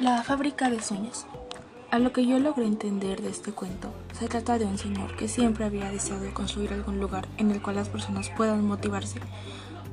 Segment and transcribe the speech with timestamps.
[0.00, 1.26] La fábrica de sueños.
[1.90, 5.26] A lo que yo logré entender de este cuento, se trata de un señor que
[5.26, 9.18] siempre había deseado construir algún lugar en el cual las personas puedan motivarse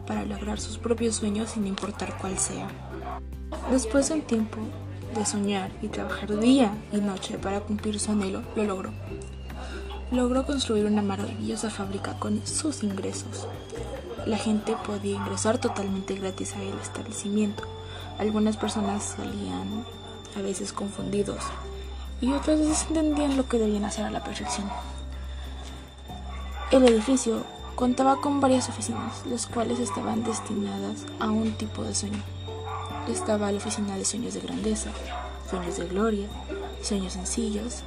[0.06, 2.68] para lograr sus propios sueños sin importar cuál sea.
[3.72, 4.60] Después de un tiempo
[5.16, 8.94] de soñar y trabajar día y noche para cumplir su anhelo, lo logró.
[10.12, 13.48] Logró construir una maravillosa fábrica con sus ingresos.
[14.28, 17.64] La gente podía ingresar totalmente gratis a el establecimiento.
[18.18, 19.86] Algunas personas salían
[20.36, 21.40] a veces confundidos
[22.22, 24.70] y otras veces entendían lo que debían hacer a la perfección.
[26.72, 27.44] El edificio
[27.76, 32.22] contaba con varias oficinas, las cuales estaban destinadas a un tipo de sueño.
[33.10, 34.90] Estaba la oficina de sueños de grandeza,
[35.50, 36.28] sueños de gloria,
[36.82, 37.84] sueños sencillos,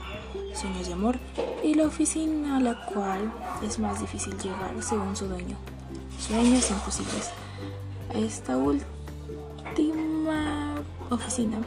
[0.55, 1.19] sueños de amor
[1.65, 5.57] y la oficina a la cual es más difícil llegar según su dueño,
[6.21, 7.31] sueños imposibles.
[8.15, 10.08] Esta última
[11.11, 11.59] oficina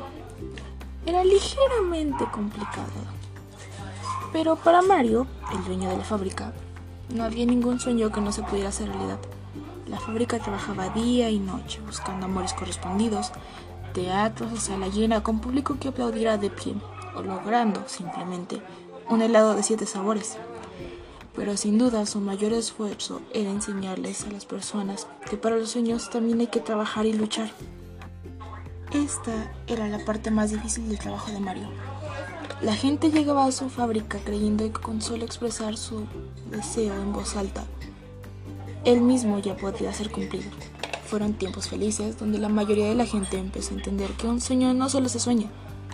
[1.06, 2.92] era ligeramente complicado.
[4.32, 6.54] Pero para Mario, el dueño de la fábrica,
[7.14, 9.20] no había ningún sueño que no se pudiera hacer realidad.
[9.88, 13.32] La fábrica trabajaba día y noche buscando amores correspondidos,
[13.94, 16.76] teatros a sala llena con público que aplaudiera de pie,
[17.16, 18.62] o logrando simplemente
[19.10, 20.38] un helado de siete sabores.
[21.36, 26.10] Pero sin duda su mayor esfuerzo era enseñarles a las personas que para los sueños
[26.10, 27.52] también hay que trabajar y luchar.
[28.94, 31.70] Esta era la parte más difícil del trabajo de Mario.
[32.62, 36.04] La gente llegaba a su fábrica creyendo que con solo expresar su
[36.50, 37.64] deseo en voz alta,
[38.84, 40.52] él mismo ya podía ser cumplido.
[41.06, 44.74] Fueron tiempos felices donde la mayoría de la gente empezó a entender que un sueño
[44.74, 45.48] no solo se sueña,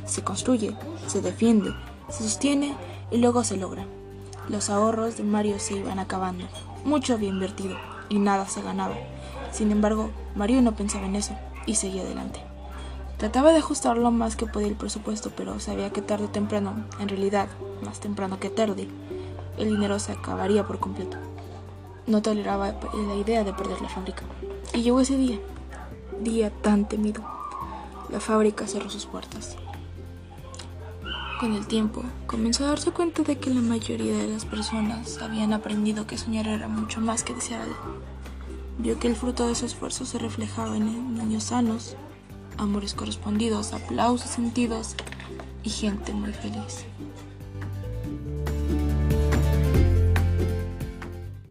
[0.07, 0.75] se construye,
[1.05, 1.75] se defiende,
[2.09, 2.75] se sostiene
[3.11, 3.85] y luego se logra.
[4.49, 6.45] Los ahorros de Mario se iban acabando,
[6.83, 7.77] mucho había invertido
[8.09, 8.95] y nada se ganaba.
[9.51, 11.35] Sin embargo, Mario no pensaba en eso
[11.67, 12.46] y seguía adelante.
[13.17, 16.85] Trataba de ajustar lo más que podía el presupuesto, pero sabía que tarde o temprano,
[16.99, 17.47] en realidad,
[17.83, 18.87] más temprano que tarde,
[19.57, 21.17] el dinero se acabaría por completo.
[22.05, 22.75] No toleraba
[23.07, 24.21] la idea de perder la fábrica.
[24.71, 25.39] Y llegó ese día,
[26.21, 27.23] día tan temido.
[28.09, 29.57] La fábrica cerró sus puertas.
[31.39, 35.53] Con el tiempo, comenzó a darse cuenta de que la mayoría de las personas habían
[35.53, 37.67] aprendido que soñar era mucho más que desear.
[38.77, 41.95] Vio que el fruto de su esfuerzo se reflejaba en niños sanos,
[42.57, 44.95] amores correspondidos, aplausos sentidos
[45.63, 46.85] y gente muy feliz.